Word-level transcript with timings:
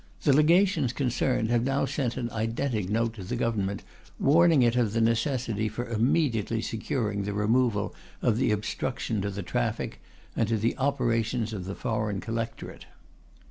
The 0.23 0.33
Legations 0.33 0.93
concerned 0.93 1.51
have 1.51 1.63
now 1.63 1.85
sent 1.85 2.17
an 2.17 2.31
Identic 2.31 2.89
Note 2.89 3.13
to 3.13 3.23
the 3.23 3.35
Government 3.35 3.83
warning 4.19 4.63
it 4.63 4.75
of 4.75 4.93
the 4.93 4.99
necessity 4.99 5.69
for 5.69 5.85
immediately 5.85 6.59
securing 6.59 7.21
the 7.21 7.33
removal 7.35 7.93
of 8.19 8.37
the 8.37 8.49
obstruction 8.51 9.21
to 9.21 9.29
the 9.29 9.43
traffic 9.43 10.01
and 10.35 10.47
to 10.47 10.57
the 10.57 10.75
operations 10.79 11.53
of 11.53 11.65
the 11.65 11.75
foreign 11.75 12.19
collectorate. 12.19 12.87